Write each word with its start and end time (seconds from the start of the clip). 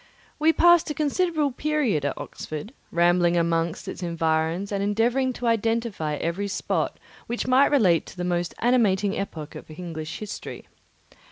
We 0.39 0.51
passed 0.51 0.89
a 0.89 0.95
considerable 0.95 1.51
period 1.51 2.05
at 2.05 2.17
Oxford, 2.17 2.73
rambling 2.91 3.37
among 3.37 3.69
its 3.69 4.01
environs 4.01 4.71
and 4.71 4.81
endeavouring 4.81 5.31
to 5.33 5.45
identify 5.45 6.15
every 6.15 6.47
spot 6.47 6.97
which 7.27 7.45
might 7.45 7.69
relate 7.69 8.07
to 8.07 8.17
the 8.17 8.23
most 8.23 8.55
animating 8.61 9.13
epoch 9.15 9.53
of 9.53 9.69
English 9.69 10.17
history. 10.17 10.65